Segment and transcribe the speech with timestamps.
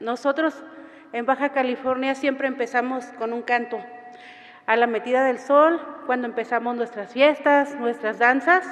[0.00, 0.54] Nosotros
[1.12, 3.78] en Baja California siempre empezamos con un canto.
[4.66, 8.66] A la metida del sol, cuando empezamos nuestras fiestas, nuestras danzas.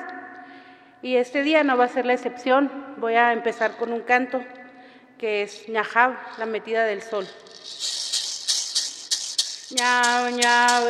[1.03, 2.71] Y este día no va a ser la excepción.
[2.97, 4.43] Voy a empezar con un canto
[5.19, 7.27] que es Ñajab, la metida del sol.
[9.79, 10.89] Ñau, ñau,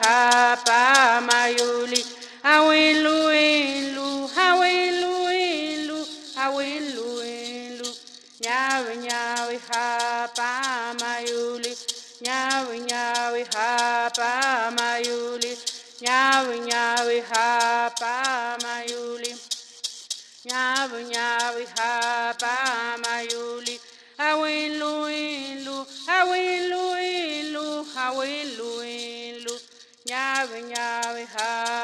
[0.00, 0.31] high.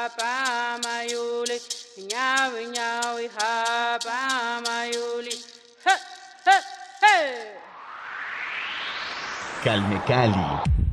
[0.09, 1.57] Hapa mayuli,
[2.11, 4.17] ñawe ñawe hapa
[4.65, 5.35] mayuli.
[5.85, 5.95] Ha,
[7.01, 7.55] hey.
[9.63, 10.88] Calme Cali.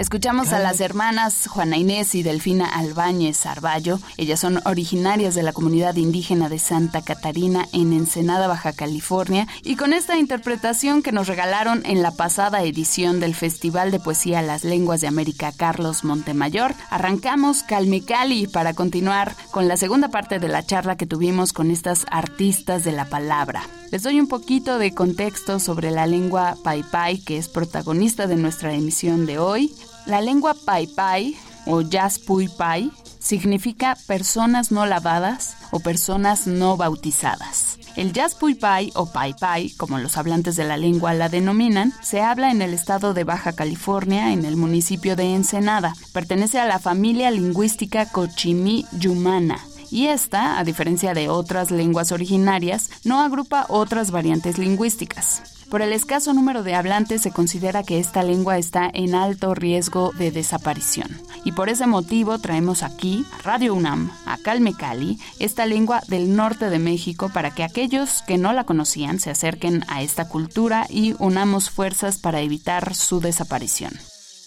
[0.00, 4.00] Escuchamos a las hermanas Juana Inés y Delfina Albáñez Arballo.
[4.16, 9.46] Ellas son originarias de la comunidad indígena de Santa Catarina en Ensenada, Baja California.
[9.62, 14.40] Y con esta interpretación que nos regalaron en la pasada edición del Festival de Poesía
[14.40, 20.38] Las Lenguas de América Carlos Montemayor, arrancamos Calme Cali para continuar con la segunda parte
[20.38, 23.64] de la charla que tuvimos con estas artistas de la palabra.
[23.90, 28.36] Les doy un poquito de contexto sobre la lengua Pai Pai, que es protagonista de
[28.36, 29.74] nuestra emisión de hoy.
[30.06, 31.82] La lengua Pai Pai o
[32.26, 37.78] Pui Pai significa personas no lavadas o personas no bautizadas.
[37.96, 42.22] El Pui Pai o Pai Pai, como los hablantes de la lengua la denominan, se
[42.22, 45.94] habla en el estado de Baja California, en el municipio de Ensenada.
[46.12, 49.58] Pertenece a la familia lingüística Cochimí Yumana
[49.90, 55.59] y esta, a diferencia de otras lenguas originarias, no agrupa otras variantes lingüísticas.
[55.70, 60.10] Por el escaso número de hablantes se considera que esta lengua está en alto riesgo
[60.18, 61.08] de desaparición.
[61.44, 66.34] Y por ese motivo traemos aquí, a Radio UNAM, a Calme Cali, esta lengua del
[66.34, 70.86] norte de México para que aquellos que no la conocían se acerquen a esta cultura
[70.90, 73.92] y unamos fuerzas para evitar su desaparición.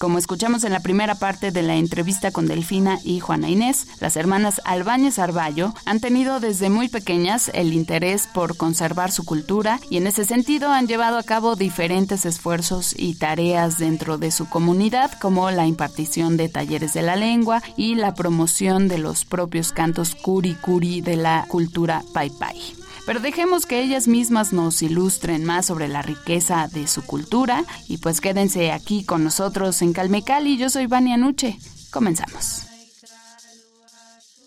[0.04, 4.18] Como escuchamos en la primera parte de la entrevista con Delfina y Juana Inés, las
[4.18, 9.96] hermanas Albáñez Arballo han tenido desde muy pequeñas el interés por conservar su cultura y
[9.96, 15.10] en ese sentido han llevado a cabo diferentes esfuerzos y tareas dentro de su comunidad
[15.22, 20.16] como la impartición de talleres de la lengua y la promoción de los propios cantos
[20.16, 22.83] curi curi de la cultura pai pai.
[23.06, 27.98] Pero dejemos que ellas mismas nos ilustren más sobre la riqueza de su cultura y
[27.98, 30.58] pues quédense aquí con nosotros en Calme Cali.
[30.58, 31.58] Yo soy Vania Nuche.
[31.92, 32.64] Comenzamos.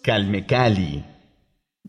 [0.03, 1.16] Calme Cali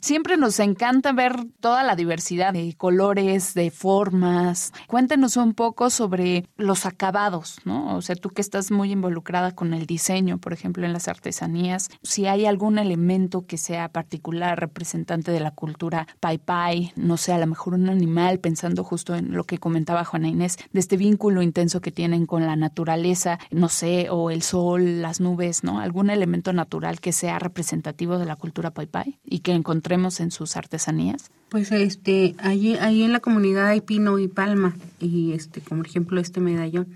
[0.01, 4.73] Siempre nos encanta ver toda la diversidad de colores, de formas.
[4.87, 7.95] Cuéntenos un poco sobre los acabados, ¿no?
[7.95, 11.89] O sea, tú que estás muy involucrada con el diseño, por ejemplo, en las artesanías,
[12.03, 17.33] si hay algún elemento que sea particular, representante de la cultura pai pai, no sé,
[17.33, 20.97] a lo mejor un animal, pensando justo en lo que comentaba Juana Inés, de este
[20.97, 25.79] vínculo intenso que tienen con la naturaleza, no sé, o el sol, las nubes, ¿no?
[25.79, 29.53] Algún elemento natural que sea representativo de la cultura pai pai y que
[29.87, 31.31] encontremos en sus artesanías?
[31.49, 36.19] Pues este, allí, ahí en la comunidad hay pino y palma y este, como ejemplo
[36.19, 36.87] este medallón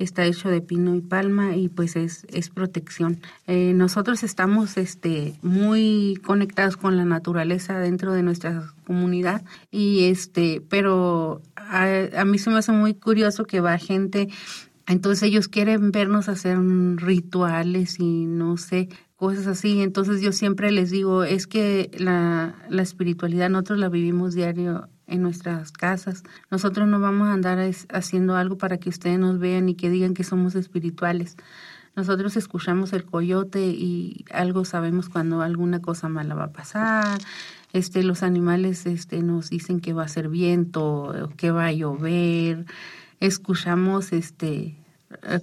[0.00, 3.20] está hecho de pino y palma y pues es, es protección.
[3.46, 10.60] Eh, nosotros estamos este, muy conectados con la naturaleza dentro de nuestra comunidad y este,
[10.68, 11.86] pero a,
[12.16, 14.28] a mí se me hace muy curioso que va gente
[14.88, 16.58] entonces ellos quieren vernos hacer
[16.96, 18.88] rituales y no sé,
[19.22, 19.82] cosas así.
[19.82, 25.22] Entonces yo siempre les digo, es que la, la espiritualidad nosotros la vivimos diario en
[25.22, 26.24] nuestras casas.
[26.50, 27.60] Nosotros no vamos a andar
[27.90, 31.36] haciendo algo para que ustedes nos vean y que digan que somos espirituales.
[31.94, 37.20] Nosotros escuchamos el coyote y algo sabemos cuando alguna cosa mala va a pasar.
[37.72, 42.66] Este, los animales este, nos dicen que va a ser viento, que va a llover
[43.20, 44.74] escuchamos este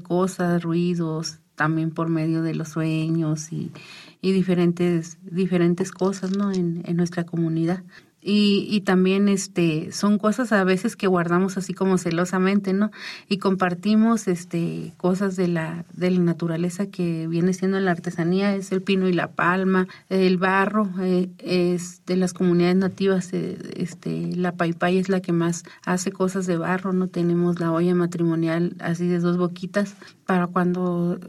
[0.04, 3.74] cosas, ruidos, también por medio de los sueños y,
[4.22, 6.54] y diferentes, diferentes cosas, ¿no?
[6.54, 7.84] En, en nuestra comunidad.
[8.22, 12.92] Y, y, también este son cosas a veces que guardamos así como celosamente no
[13.30, 18.74] y compartimos este cosas de la de la naturaleza que viene siendo la artesanía es
[18.74, 24.36] el pino y la palma el barro eh, es de las comunidades nativas eh, este
[24.36, 28.76] la paipay es la que más hace cosas de barro no tenemos la olla matrimonial
[28.80, 29.96] así de dos boquitas
[30.26, 31.20] para cuando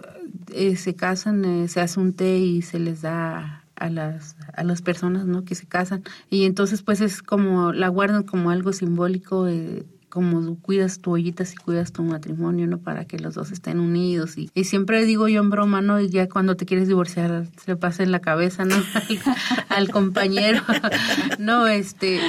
[0.53, 4.83] eh, se casan se hace un té y se les da a las, a las
[4.83, 5.45] personas ¿no?
[5.45, 6.05] que se casan.
[6.29, 9.49] Y entonces pues es como, la guardan como algo simbólico.
[9.49, 12.79] Eh, como cuidas tu ollita si cuidas tu matrimonio, ¿no?
[12.79, 14.37] Para que los dos estén unidos.
[14.37, 16.01] Y, y siempre digo yo en broma, ¿no?
[16.01, 18.75] Y ya cuando te quieres divorciar, se pasa en la cabeza, ¿no?
[19.69, 20.63] al, compañero.
[21.39, 22.21] no, este,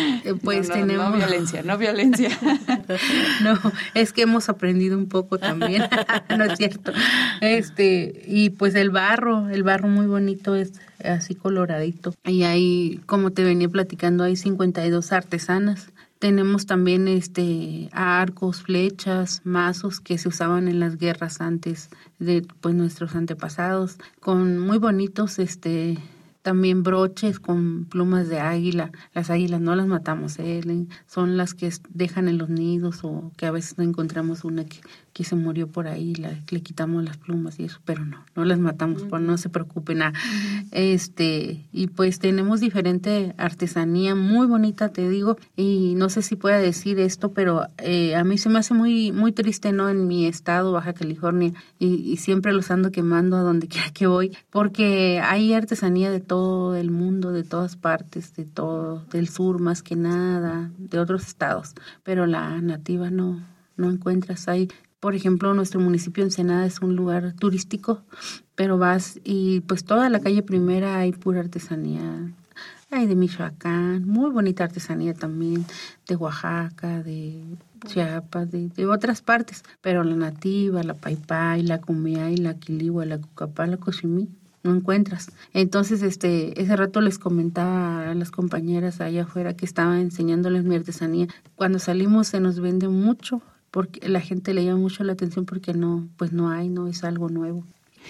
[0.44, 1.10] pues tenemos...
[1.10, 2.30] No violencia, no violencia.
[3.44, 3.60] no,
[3.95, 5.83] es que hemos aprendido un poco también,
[6.38, 6.92] ¿no es cierto?
[7.42, 10.74] Este, y pues el barro, el barro muy bonito es
[11.04, 12.13] así coloradito.
[12.25, 15.92] Y ahí, como te venía platicando, hay 52 artesanas.
[16.21, 21.89] Tenemos también este arcos, flechas, mazos que se usaban en las guerras antes
[22.19, 25.97] de pues nuestros antepasados, con muy bonitos este
[26.44, 28.91] también broches con plumas de águila.
[29.15, 30.62] Las águilas no las matamos, ¿eh?
[31.07, 34.79] son las que dejan en los nidos o que a veces no encontramos una que,
[35.13, 38.45] que se murió por ahí, la, le quitamos las plumas y eso, pero no, no
[38.45, 39.99] las matamos, por no se preocupen.
[39.99, 40.13] nada.
[40.71, 46.59] Este, y pues tenemos diferente artesanía muy bonita, te digo, y no sé si pueda
[46.59, 49.89] decir esto, pero eh, a mí se me hace muy, muy triste, ¿no?
[49.89, 54.07] En mi estado, Baja California, y, y siempre los ando quemando a donde quiera que
[54.07, 59.59] voy, porque hay artesanía de todo el mundo, de todas partes, de todo, del sur
[59.59, 61.73] más que nada, de otros estados,
[62.03, 63.43] pero la nativa no,
[63.75, 64.69] no encuentras ahí
[65.01, 68.03] por ejemplo, nuestro municipio Ensenada es un lugar turístico,
[68.53, 72.31] pero vas y pues toda la calle primera hay pura artesanía.
[72.92, 75.65] Hay de Michoacán, muy bonita artesanía también,
[76.07, 77.42] de Oaxaca, de
[77.88, 81.81] Chiapas, de, otras partes, pero la nativa, la paipay, la
[82.30, 84.30] y la quiligua, la cucapá, la cochimí,
[84.62, 85.31] no encuentras.
[85.54, 90.75] Entonces, este, ese rato les comentaba a las compañeras allá afuera que estaba enseñándoles mi
[90.75, 91.27] artesanía.
[91.56, 95.73] Cuando salimos se nos vende mucho porque la gente le llama mucho la atención porque
[95.73, 97.63] no, pues no hay, no es algo nuevo.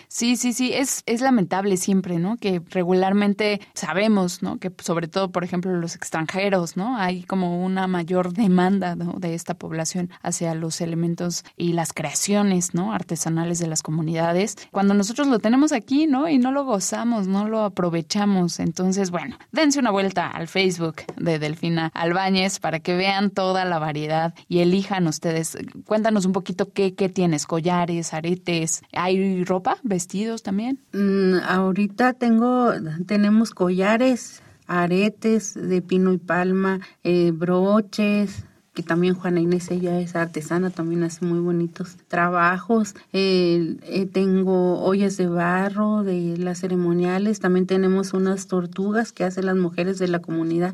[0.08, 2.38] Sí, sí, sí, es, es lamentable siempre, ¿no?
[2.38, 4.58] Que regularmente sabemos, ¿no?
[4.58, 6.98] Que sobre todo, por ejemplo, los extranjeros, ¿no?
[6.98, 12.94] Hay como una mayor demanda de esta población hacia los elementos y las creaciones, ¿no?
[12.94, 14.56] Artesanales de las comunidades.
[14.72, 16.28] Cuando nosotros lo tenemos aquí, ¿no?
[16.28, 18.60] Y no lo gozamos, no lo aprovechamos.
[18.60, 23.80] Entonces, bueno, dense una vuelta al Facebook de Delfina Albáñez para que vean toda la
[23.80, 25.58] variedad y elijan ustedes.
[25.86, 29.78] Cuéntanos un poquito qué, qué tienes, collares, aretes, ¿hay ropa?
[29.84, 30.80] Vestidos también?
[30.94, 32.72] Mm, ahorita tengo,
[33.06, 40.16] tenemos collares, aretes de pino y palma, eh, broches, que también Juana Inés ella es
[40.16, 42.96] artesana, también hace muy bonitos trabajos.
[43.12, 49.46] Eh, eh, tengo ollas de barro de las ceremoniales, también tenemos unas tortugas que hacen
[49.46, 50.74] las mujeres de la comunidad.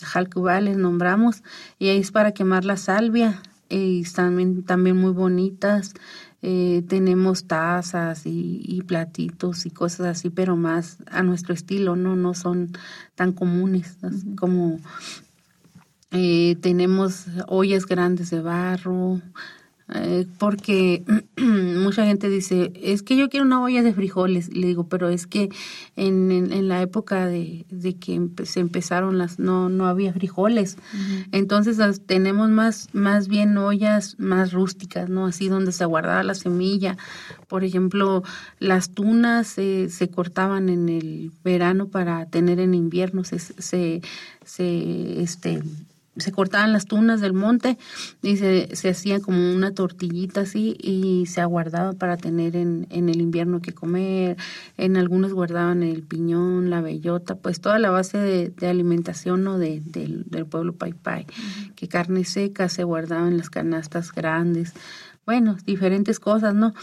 [0.00, 1.42] Jalcubá les nombramos
[1.78, 5.92] y ahí es para quemar la salvia y también, también muy bonitas.
[6.40, 12.32] Eh, tenemos tazas y, platitos y cosas así, pero más a nuestro estilo, no, no
[12.34, 12.70] son
[13.16, 13.96] tan comunes
[14.38, 14.78] como
[16.12, 19.20] eh, tenemos ollas grandes de barro,
[19.94, 21.02] eh, porque
[21.36, 24.54] mucha gente dice, es que yo quiero una olla de frijoles.
[24.54, 25.48] le digo, pero es que
[25.96, 30.76] en, en, la época de, de que se empezaron las, no, no había frijoles.
[31.32, 35.26] Entonces tenemos más, más bien ollas más rústicas, ¿no?
[35.26, 36.98] Así donde se guardaba la semilla.
[37.48, 38.22] Por ejemplo,
[38.58, 43.24] las tunas se cortaban en el verano para tener en invierno.
[43.24, 44.02] Se, se,
[44.44, 45.62] se este,
[46.18, 47.78] se cortaban las tunas del monte
[48.22, 53.08] y se, se hacía como una tortillita así y se aguardaba para tener en, en
[53.08, 54.36] el invierno que comer.
[54.76, 59.58] En algunos guardaban el piñón, la bellota, pues toda la base de, alimentación ¿no?
[59.58, 60.94] de, del, pueblo Pai
[61.74, 64.72] que carne seca se guardaba en las canastas grandes.
[65.26, 66.74] Bueno, diferentes cosas, ¿no?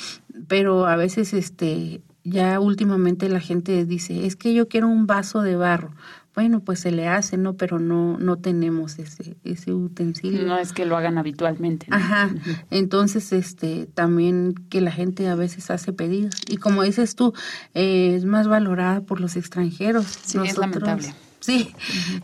[0.48, 5.42] Pero a veces este ya últimamente la gente dice, es que yo quiero un vaso
[5.42, 5.92] de barro
[6.36, 7.56] bueno, pues se le hace, ¿no?
[7.56, 10.46] Pero no, no tenemos ese, ese utensilio.
[10.46, 11.88] No es que lo hagan habitualmente.
[11.90, 12.30] Ajá.
[12.70, 16.36] Entonces, este, también que la gente a veces hace pedidos.
[16.50, 17.34] Y como dices tú,
[17.74, 20.06] eh, es más valorada por los extranjeros.
[20.26, 21.14] Sí, es lamentable.
[21.40, 21.74] Sí,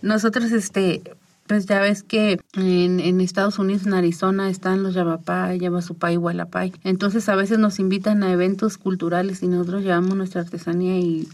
[0.01, 1.03] nosotros, este,
[1.51, 6.71] pues ya ves que en, en Estados Unidos, en Arizona, están los Yavapay, Yavasupay, Hualapay.
[6.85, 11.27] Entonces a veces nos invitan a eventos culturales y nosotros llevamos nuestra artesanía y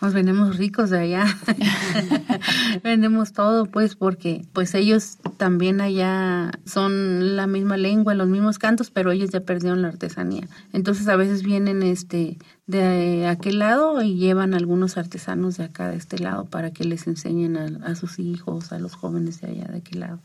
[0.00, 1.26] nos venimos ricos de allá.
[2.84, 8.92] Vendemos todo, pues, porque pues ellos también allá son la misma lengua, los mismos cantos,
[8.92, 10.46] pero ellos ya perdieron la artesanía.
[10.72, 15.96] Entonces a veces vienen este de aquel lado y llevan algunos artesanos de acá de
[15.96, 19.78] este lado para que les enseñen a, sus hijos, a los jóvenes de allá de
[19.78, 20.20] aquel lado.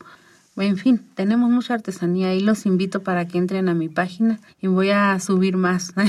[0.56, 4.66] En fin, tenemos mucha artesanía y los invito para que entren a mi página y
[4.66, 5.94] voy a subir más.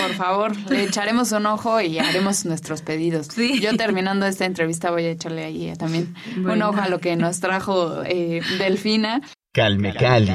[0.00, 3.28] Por favor, le echaremos un ojo y haremos nuestros pedidos.
[3.36, 7.40] Yo terminando esta entrevista voy a echarle ahí también un ojo a lo que nos
[7.40, 9.20] trajo eh, Delfina.
[9.52, 10.32] Calme Cali.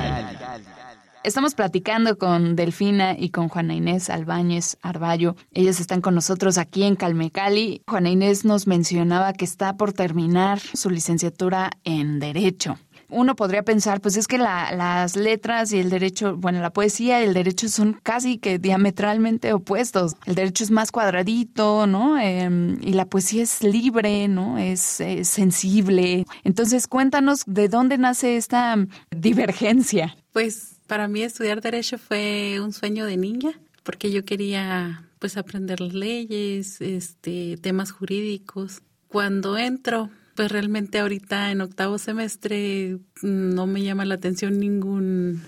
[1.28, 5.36] Estamos platicando con Delfina y con Juana Inés Albáñez Arballo.
[5.52, 7.82] Ellas están con nosotros aquí en Calmecali.
[7.86, 12.78] Juana Inés nos mencionaba que está por terminar su licenciatura en Derecho
[13.10, 17.24] uno podría pensar, pues es que las letras y el derecho, bueno, la poesía y
[17.24, 20.18] el derecho son casi que diametralmente opuestos.
[20.26, 22.20] El derecho es más cuadradito, ¿no?
[22.20, 24.58] Em, y la poesía es libre, ¿no?
[24.58, 26.26] Es, es, sensible.
[26.44, 28.76] Entonces, cuéntanos de dónde nace esta
[29.10, 30.18] divergencia.
[30.34, 35.82] Pues para mí estudiar derecho fue un sueño de niña, porque yo quería pues aprender
[35.82, 38.82] las leyes, este, temas jurídicos.
[39.08, 45.42] Cuando entro, pues realmente ahorita en octavo semestre no me llama la atención ningún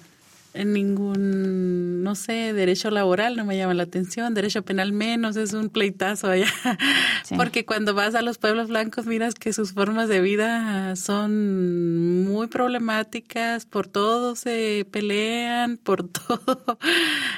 [0.53, 5.53] en ningún, no sé, derecho laboral no me llama la atención, derecho penal menos, es
[5.53, 6.51] un pleitazo allá.
[7.35, 12.47] Porque cuando vas a los pueblos blancos miras que sus formas de vida son muy
[12.47, 16.79] problemáticas, por todo se pelean, por todo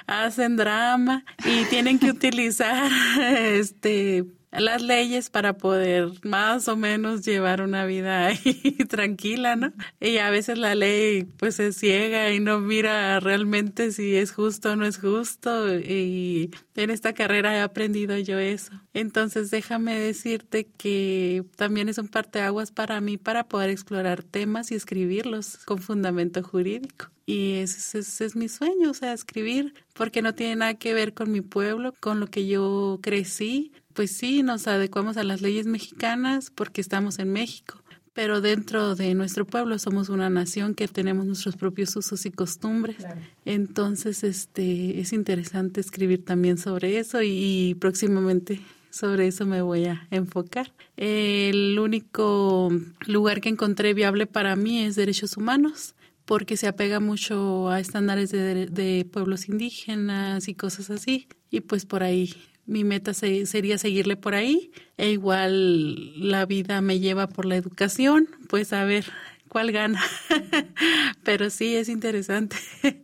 [0.07, 2.91] hacen drama y tienen que utilizar
[3.21, 9.71] este las leyes para poder más o menos llevar una vida ahí tranquila, ¿no?
[9.99, 14.71] Y a veces la ley pues se ciega y no mira realmente si es justo
[14.71, 18.73] o no es justo y en esta carrera he aprendido yo eso.
[18.93, 24.75] Entonces déjame decirte que también es un parteaguas para mí para poder explorar temas y
[24.75, 27.09] escribirlos con fundamento jurídico.
[27.31, 31.13] Y ese, ese, es mi sueño, o sea, escribir, porque no tiene nada que ver
[31.13, 35.65] con mi pueblo, con lo que yo crecí, pues sí, nos adecuamos a las leyes
[35.65, 37.81] mexicanas porque estamos en México,
[38.13, 42.97] pero dentro de nuestro pueblo somos una nación que tenemos nuestros propios usos y costumbres.
[43.45, 48.59] Entonces, este, es interesante escribir también sobre eso y, próximamente
[48.89, 50.73] sobre eso me voy a enfocar.
[50.97, 52.69] El único
[53.07, 55.95] lugar que encontré viable para mí es derechos humanos
[56.31, 61.27] porque se apega mucho a estándares de, pueblos indígenas y cosas así.
[61.49, 62.33] Y pues por ahí
[62.65, 64.71] mi meta sería seguirle por ahí.
[64.95, 69.07] E igual la vida me lleva por la educación, pues a ver
[69.49, 70.01] cuál gana.
[71.25, 72.55] Pero sí, es interesante.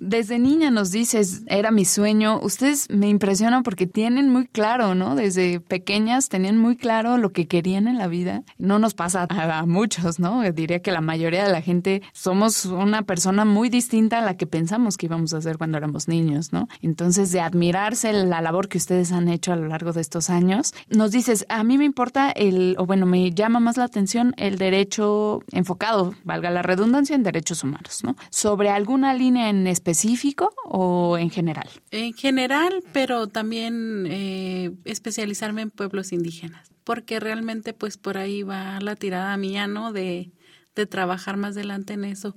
[0.00, 2.40] Desde niña nos dices, era mi sueño.
[2.42, 5.14] Ustedes me impresionan porque tienen muy claro, ¿no?
[5.14, 8.42] Desde pequeñas tenían muy claro lo que querían en la vida.
[8.58, 10.42] No nos pasa a, muchos, ¿no?
[10.52, 14.46] Diría que la mayoría de la gente somos una persona muy distinta a la que
[14.46, 16.68] pensamos que íbamos a hacer cuando éramos niños, ¿no?
[16.82, 20.74] Entonces, de admirarse la labor que ustedes han hecho a lo largo de estos años,
[20.88, 24.58] nos dices, a mí me importa el, o bueno, me llama más la atención el
[24.58, 28.16] derecho enfocado, valga la redundancia, en derechos humanos, ¿no?
[28.30, 31.68] Sobre alguna línea en específico o en general?
[31.90, 38.80] En general, pero también eh, especializarme en pueblos indígenas, porque realmente pues por ahí va
[38.80, 39.92] la tirada mía, ¿no?
[39.92, 40.30] De,
[40.74, 42.34] de trabajar más adelante en eso.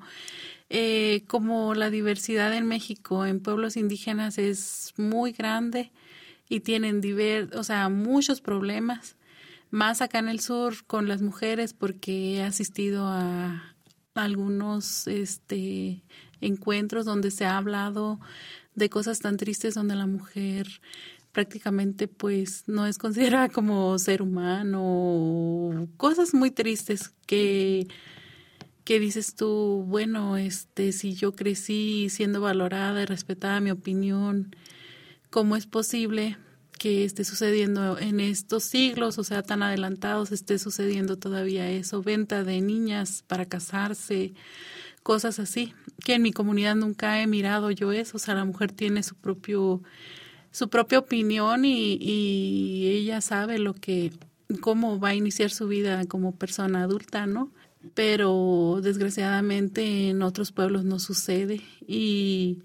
[0.70, 5.92] Eh, como la diversidad en México en pueblos indígenas es muy grande
[6.48, 9.18] y tienen diver, o sea, muchos problemas,
[9.70, 13.76] más acá en el sur con las mujeres porque he asistido a
[14.14, 16.04] algunos este
[16.42, 18.20] encuentros donde se ha hablado
[18.76, 20.68] de cosas tan tristes donde la mujer
[21.32, 27.88] prácticamente pues no es considerada como ser humano, cosas muy tristes que
[28.84, 34.56] que dices tú, bueno, este si yo crecí siendo valorada y respetada mi opinión,
[35.30, 36.38] ¿cómo es posible
[36.82, 42.44] que esté sucediendo en estos siglos, o sea, tan adelantados, esté sucediendo todavía eso, venta
[42.44, 44.34] de niñas para casarse,
[45.04, 48.72] cosas así, que en mi comunidad nunca he mirado yo eso, o sea, la mujer
[48.72, 49.82] tiene su propio
[50.52, 54.12] su propia opinión y, ella sabe lo que
[54.60, 57.52] cómo va a iniciar su vida como persona adulta, ¿no?
[57.96, 62.60] Pero desgraciadamente en otros pueblos no sucede y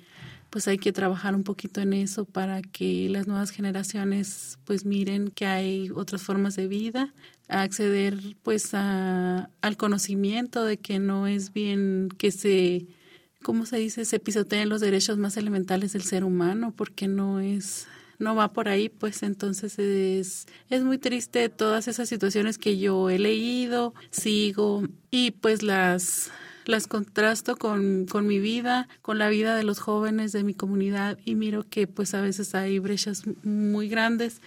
[0.50, 5.28] pues hay que trabajar un poquito en eso para que las nuevas generaciones pues miren
[5.28, 7.14] que hay otras formas de vida,
[7.48, 12.86] acceder pues a, al conocimiento de que no es bien que se,
[13.42, 17.86] ¿cómo se dice?, se pisoteen los derechos más elementales del ser humano, porque no es
[18.18, 23.10] no va por ahí, pues entonces es, es muy triste todas esas situaciones que yo
[23.10, 26.30] he leído, sigo y pues las
[26.66, 31.16] las contrasto con, con mi vida, con la vida de los jóvenes de mi comunidad
[31.24, 34.42] y miro que pues a veces hay brechas muy grandes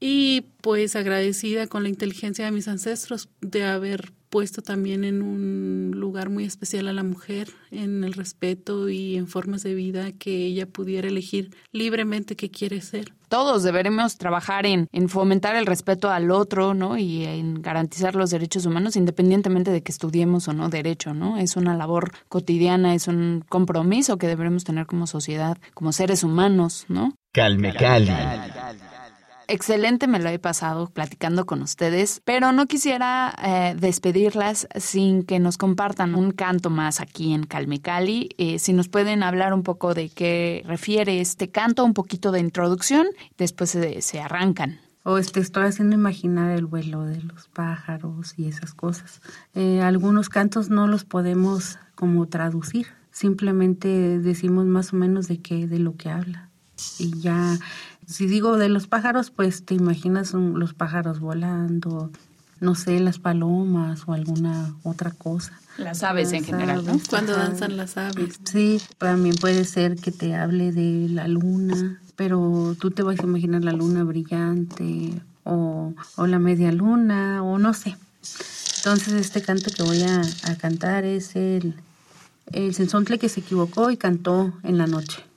[0.00, 5.92] y pues agradecida con la inteligencia de mis ancestros de haber puesto también en un
[5.94, 10.44] lugar muy especial a la mujer, en el respeto y en formas de vida que
[10.44, 13.14] ella pudiera elegir libremente qué quiere ser.
[13.28, 16.96] Todos deberemos trabajar en, en fomentar el respeto al otro, ¿no?
[16.96, 21.36] Y en garantizar los derechos humanos independientemente de que estudiemos o no derecho, ¿no?
[21.36, 26.86] Es una labor cotidiana, es un compromiso que debemos tener como sociedad, como seres humanos,
[26.88, 27.14] ¿no?
[27.32, 28.12] Calme Cali
[29.48, 35.38] excelente me lo he pasado platicando con ustedes, pero no quisiera eh, despedirlas sin que
[35.40, 38.28] nos compartan un canto más aquí en Calmecali.
[38.38, 42.40] Eh, si nos pueden hablar un poco de qué refiere este canto, un poquito de
[42.40, 43.06] introducción,
[43.38, 44.78] después se, arrancan.
[45.02, 49.22] O este, estoy haciendo imaginar el vuelo de los pájaros y esas cosas.
[49.54, 53.88] Eh, algunos cantos no los podemos como traducir, simplemente
[54.18, 56.50] decimos más o menos de qué, de lo que habla.
[56.98, 57.58] Y ya
[58.08, 62.10] si digo de los pájaros, pues te imaginas los pájaros volando,
[62.58, 65.52] no sé, las palomas o alguna otra cosa.
[65.76, 66.98] Las aves en general, ¿no?
[67.10, 68.40] Cuando danzan las aves.
[68.44, 73.24] Sí, también puede ser que te hable de la luna, pero tú te vas a
[73.24, 75.12] imaginar la luna brillante
[75.44, 77.96] o, o la media luna o no sé.
[78.78, 81.74] Entonces este canto que voy a, a cantar es el,
[82.52, 85.27] el sensontle que se equivocó y cantó en la noche.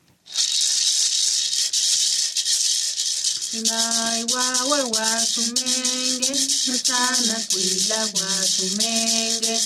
[3.54, 6.32] Nai wa wa wa sumenge,
[6.68, 9.60] mutana kuila wa sumenge.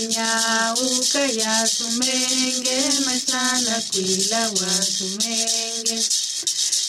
[0.00, 5.98] Inya uka ya sumenge, mutana kuila wa sumenge.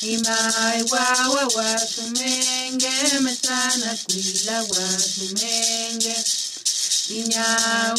[0.01, 6.15] Imai wa wa wa sumenge, mutana kuila wa sumenge.
[7.09, 7.47] Inya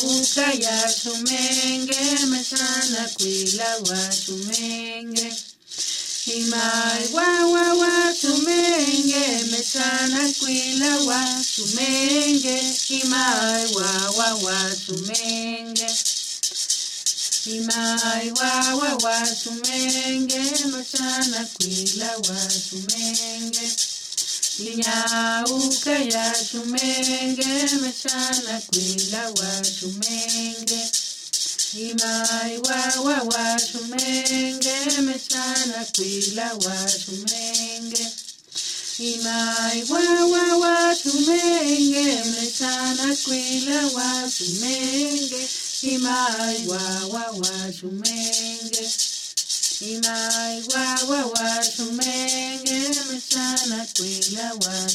[0.03, 4.13] uka ya sumenge, mutana kuila wa
[6.29, 6.35] sumenge.
[6.35, 12.61] Imai wa wa wa tumenge metana kwila wa tumenge.
[12.89, 15.87] Imai wa wa wa tumenge.
[17.47, 23.69] Imai wa wa wa tumenge metana kwila wa tumenge.
[24.59, 30.81] Inyauka ya tumenge metana kwila wa tumenge
[31.75, 38.07] Imai wa wa wa shumenge mechana kwila wa shumenge.
[38.99, 40.01] Imai wa
[40.33, 45.49] wa wa shumenge mechana kwila wa shumenge.
[45.83, 48.89] Imai wa wa wa shumenge.
[49.81, 52.81] Imai wa wa wa shumenge
[53.13, 54.89] mechana kwila wa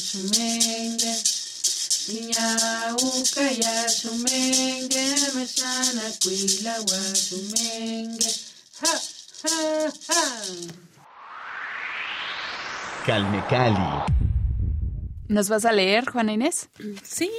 [2.06, 8.30] shumenge Inyauka ya shumenge meshana kwila wa shumenge.
[8.80, 8.92] Ha,
[9.42, 10.22] ha, ha.
[13.06, 14.14] Calme Cali.
[15.28, 16.68] ¿Nos vas a leer, Juana Inés?
[17.02, 17.30] Sí,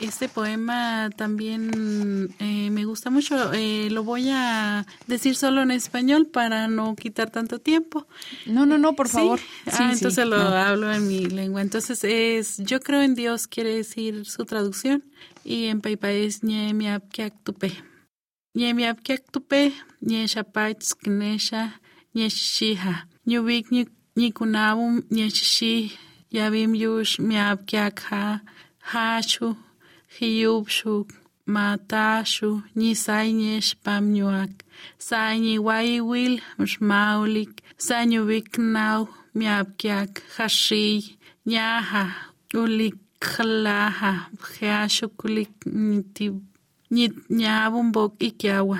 [0.00, 3.52] este poema también eh, me gusta mucho.
[3.52, 8.06] Eh, lo voy a decir solo en español para no quitar tanto tiempo.
[8.46, 9.40] No, no, no, por favor.
[9.72, 11.62] ah, entonces lo hablo en mi lengua.
[11.62, 15.04] Entonces es Yo creo en Dios, quiere decir su traducción.
[15.44, 17.72] Y en Paipa es Ñemiapkiaktupe.
[18.54, 21.80] Ñemiapkiaktupe, Ñeshapach Knesha,
[22.14, 23.08] Ñeshiha.
[23.26, 23.66] Ñubik
[24.16, 25.92] Ñikunabum, Ñeshi,
[26.30, 28.42] Yabim Yush, Miapkiakha,
[28.92, 29.56] Hachu.
[30.14, 31.08] jiyubxuk
[31.54, 34.52] mataxu nisaynish pamñuak
[35.08, 37.52] sayni waiwil mxmaulik
[37.86, 39.00] sañubiknaw
[39.38, 40.96] miapkiak jaxiy
[41.52, 42.02] ñaja
[42.60, 45.52] ulikjlaja bjeaxukulik
[46.94, 48.78] nitñabun bokikiawa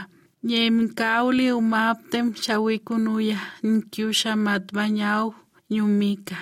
[0.49, 3.39] ñemkauli umaptem xawikunuya
[3.71, 5.25] nkiuxa matbañaw
[5.75, 6.39] ñumika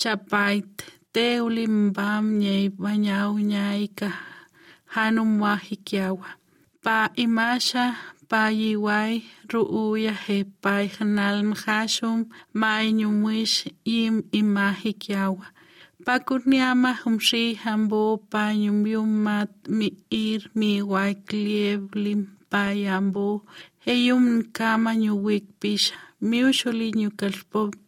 [0.00, 0.72] chapait
[1.16, 4.08] teulimbam ñei bañau ñaika
[4.94, 6.28] hanumwahi kiawa.
[6.84, 7.84] Pa imasha
[8.30, 9.14] pa yiwai
[9.50, 12.18] ruuya he pai hanalmhashum
[12.60, 13.56] mai nyumwish
[13.98, 15.24] im imahi Pa
[16.06, 22.20] Pakuniama humshi hambo pa nyumyumat mi ir mi waiklieblin
[23.84, 24.26] he yum
[24.56, 25.96] kama nyuwikpisha
[26.28, 27.85] miushuli nyukalpop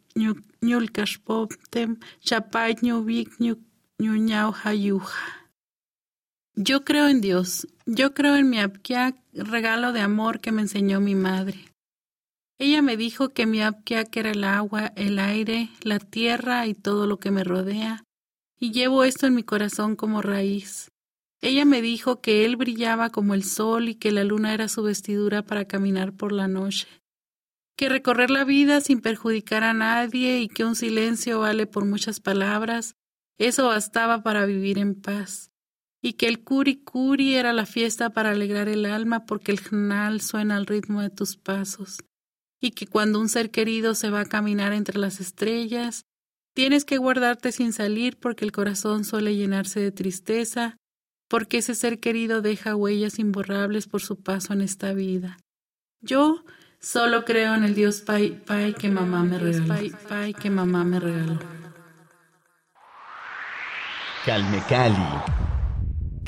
[6.54, 7.68] Yo creo en Dios.
[7.86, 11.68] Yo creo en mi apkiak, regalo de amor que me enseñó mi madre.
[12.58, 17.06] Ella me dijo que mi apkiak era el agua, el aire, la tierra y todo
[17.06, 18.02] lo que me rodea,
[18.58, 20.90] y llevo esto en mi corazón como raíz.
[21.40, 24.82] Ella me dijo que él brillaba como el sol y que la luna era su
[24.82, 26.88] vestidura para caminar por la noche,
[27.78, 32.18] que recorrer la vida sin perjudicar a nadie y que un silencio vale por muchas
[32.18, 32.96] palabras,
[33.38, 35.52] eso bastaba para vivir en paz,
[36.02, 40.20] y que el curi curi era la fiesta para alegrar el alma porque el jnal
[40.20, 41.98] suena al ritmo de tus pasos,
[42.60, 46.04] y que cuando un ser querido se va a caminar entre las estrellas,
[46.54, 50.76] tienes que guardarte sin salir porque el corazón suele llenarse de tristeza
[51.28, 55.38] porque ese ser querido deja huellas imborrables por su paso en esta vida.
[56.00, 56.42] Yo
[56.80, 59.66] solo creo en el Dios Pai, Pai que mamá me regaló.
[59.66, 61.38] Pai, Pai que mamá me regaló.
[64.24, 65.57] Calme Cali.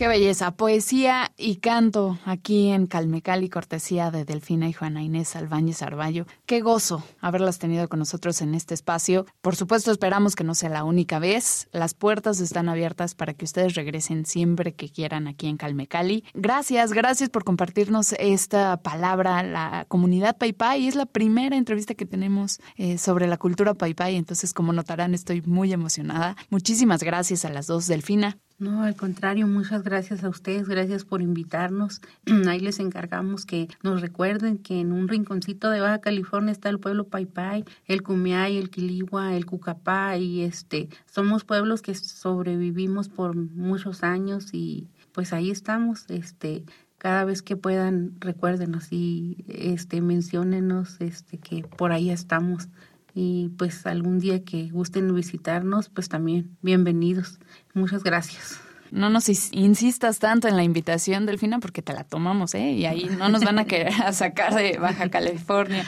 [0.01, 5.83] Qué belleza, poesía y canto aquí en Calmecali, cortesía de Delfina y Juana Inés Albáñez
[5.83, 6.25] Arballo.
[6.47, 9.27] Qué gozo haberlas tenido con nosotros en este espacio.
[9.43, 11.69] Por supuesto, esperamos que no sea la única vez.
[11.73, 16.25] Las puertas están abiertas para que ustedes regresen siempre que quieran aquí en Calmecali.
[16.33, 20.89] Gracias, gracias por compartirnos esta palabra, la comunidad Paipai.
[20.89, 25.43] Es la primera entrevista que tenemos eh, sobre la cultura Paipai, entonces como notarán estoy
[25.43, 26.37] muy emocionada.
[26.49, 28.39] Muchísimas gracias a las dos, Delfina.
[28.61, 32.03] No, al contrario, muchas gracias a ustedes, gracias por invitarnos.
[32.47, 36.79] Ahí les encargamos que nos recuerden que en un rinconcito de Baja California está el
[36.79, 43.35] pueblo Paipai, el Cumiay, el Quiligua, el Cucapá y este, somos pueblos que sobrevivimos por
[43.35, 46.63] muchos años y pues ahí estamos, este,
[46.99, 52.69] cada vez que puedan recuérdenos y este menciónenos este que por ahí estamos
[53.15, 57.39] y pues algún día que gusten visitarnos, pues también bienvenidos.
[57.75, 58.61] Muchas gracias.
[58.91, 62.73] No nos insistas tanto en la invitación, Delfina, porque te la tomamos, ¿eh?
[62.73, 65.85] Y ahí no nos van a querer sacar de Baja California.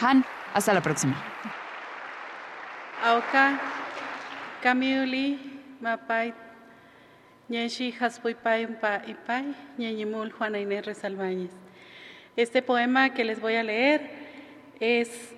[0.00, 0.24] Han,
[0.54, 1.22] hasta la próxima.
[3.04, 3.60] Auka,
[4.62, 5.38] Kamiuli,
[5.82, 6.32] Mapai,
[7.50, 11.50] Ñeshi Ipai, Ñeñimul, Juana Inés Resalbañez.
[12.36, 14.10] Este poema que les voy a leer
[14.80, 15.34] es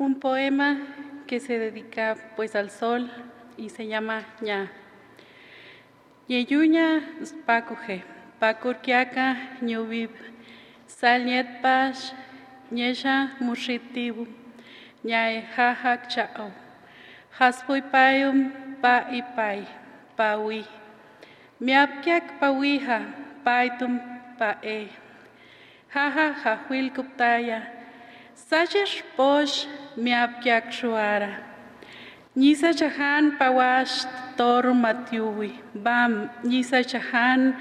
[0.00, 0.78] un poema
[1.26, 3.10] que se dedica pues al sol
[3.58, 4.72] y se llama ña.
[6.26, 8.02] Yeyuña spakuje,
[8.40, 10.10] pakurkiaka ñuvib,
[10.86, 12.12] salñet pash,
[12.70, 14.26] ñesha mushitibu,
[15.04, 16.50] ñae jajak chao,
[17.92, 19.66] payum pa ipay,
[20.16, 20.64] pawi,
[21.60, 22.98] miapkiak pawija,
[23.44, 24.00] paitum
[24.38, 24.88] pa e,
[25.92, 27.60] jaja jahuil kuptaya,
[28.48, 31.46] sachesh posh, miapkiak shuara.
[32.36, 37.58] Nisa chahan pawash tor matiuwi, bam nisa chahan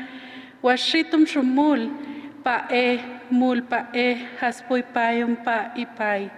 [0.61, 1.89] washitum shumul,
[2.43, 6.29] pa e mul pa e haspuy payum pa ipay.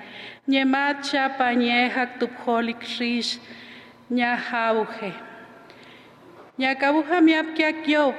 [0.48, 3.40] Nyemat cha pa nyehak tupholik shish,
[4.10, 5.12] nya hauje.
[6.58, 8.16] Nya kabuja miapkiak yob,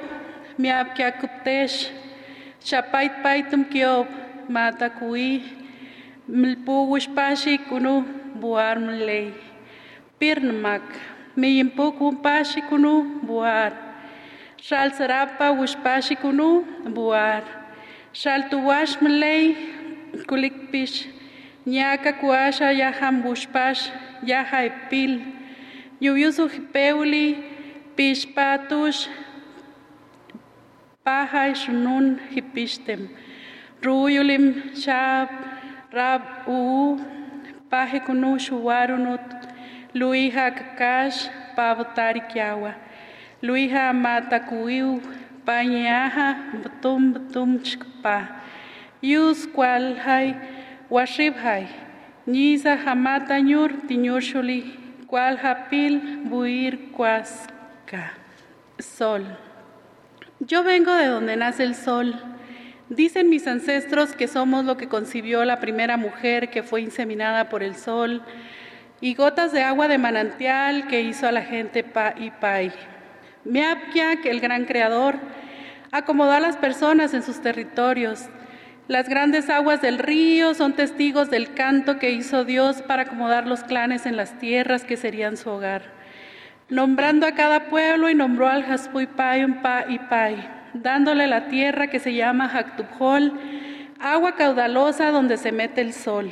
[0.61, 1.89] miapkiak kuptesh,
[2.61, 4.07] chapait paitum kyob,
[4.49, 4.89] mata
[6.27, 8.05] Milpugushpashi kunu
[8.39, 9.33] buar mlei.
[10.19, 10.81] Pirnmak.
[11.35, 13.73] Miyimpukumpashi kunu buar.
[14.55, 16.63] Shalsarapa wushpashi kunu
[16.95, 17.43] buar.
[18.13, 19.57] Shaltuwash mlei
[20.27, 21.07] kulikpish.
[21.67, 23.91] Nyaka kuasha yaham bushpash
[24.23, 25.19] yaha ipil.
[25.99, 27.35] Yuyusu hipeuli
[27.97, 29.07] pishpatush
[31.03, 33.09] paha shnun hipishtem.
[33.83, 35.52] Ruyulim shab.
[35.93, 36.97] Rab u
[37.71, 39.27] pahikunu shuwarunut
[39.99, 42.71] luiha kakash pavtarikiawa
[43.45, 44.91] luiha matakuiu
[45.45, 46.27] pañaha
[46.63, 48.17] btum btum chkpa
[49.01, 50.27] yus kwalhay
[50.95, 51.65] washibhay
[52.25, 54.59] Nisa hamata ñur tiñurshuli
[55.11, 58.15] cual hapil buir cuasca.
[58.79, 59.23] Sol.
[60.39, 62.15] Yo vengo de donde nace el sol.
[62.95, 67.63] Dicen mis ancestros que somos lo que concibió la primera mujer que fue inseminada por
[67.63, 68.21] el sol
[69.01, 72.71] y gotas de agua de manantial que hizo a la gente pa y pai.
[74.21, 75.15] que el gran creador,
[75.91, 78.29] acomodó a las personas en sus territorios
[78.89, 83.63] las grandes aguas del río son testigos del canto que hizo Dios para acomodar los
[83.63, 85.83] clanes en las tierras que serían su hogar.
[86.67, 89.45] Nombrando a cada pueblo y nombró al Haspuipai
[89.87, 93.33] y Pai, dándole la tierra que se llama Jactubhol,
[93.99, 96.31] agua caudalosa donde se mete el sol.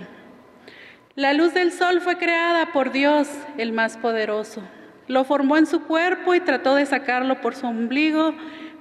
[1.15, 4.63] La luz del sol fue creada por Dios, el más poderoso.
[5.07, 8.33] Lo formó en su cuerpo y trató de sacarlo por su ombligo,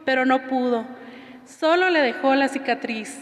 [0.05, 0.87] pero no pudo.
[1.45, 3.19] Solo le dejó la cicatriz.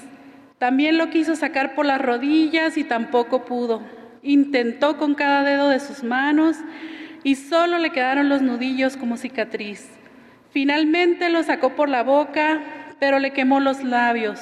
[0.58, 3.82] También lo quiso sacar por las rodillas y tampoco pudo.
[4.22, 6.58] Intentó con cada dedo de sus manos
[7.24, 9.97] y solo le quedaron los nudillos como cicatriz.
[10.58, 12.60] Finalmente lo sacó por la boca,
[12.98, 14.40] pero le quemó los labios.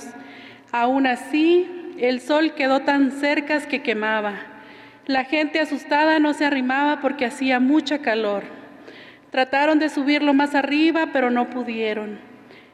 [0.72, 4.33] Aún así, el sol quedó tan cerca que quemaba.
[5.05, 8.44] La gente asustada no se arrimaba porque hacía mucha calor.
[9.31, 12.18] Trataron de subirlo más arriba, pero no pudieron.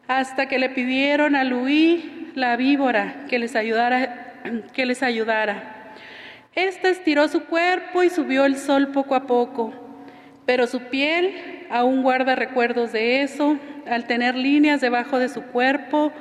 [0.07, 2.05] Hasta que le pidieron a Luis
[2.37, 4.39] la víbora que les ayudara.
[4.73, 5.95] Que les ayudara.
[6.55, 9.73] Esta estiró su cuerpo y subió el sol poco a poco,
[10.47, 16.13] pero su piel aún guarda recuerdos de eso, al tener líneas debajo de su cuerpo,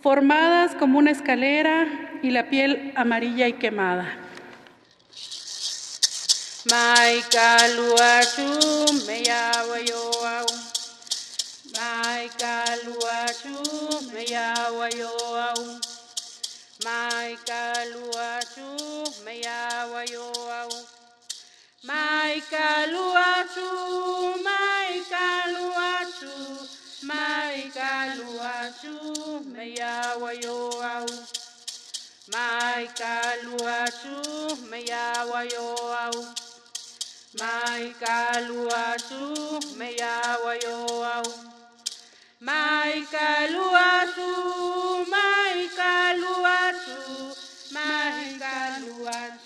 [0.00, 1.86] formadas como una escalera
[2.22, 4.06] y la piel amarilla y quemada.
[6.70, 10.46] Mai kalua chu me ya wa yo au.
[21.84, 23.16] Mai kalua
[28.86, 31.06] kalua chu me ya wa yo au.
[32.32, 36.26] Mai kalua chu me ya wa yo au.
[37.38, 41.56] Mai kalua chu me ya wa yo au.
[42.40, 44.28] Mai kaluatu,
[45.08, 47.34] mai kaluatu,
[47.72, 49.45] mai kaluatu, me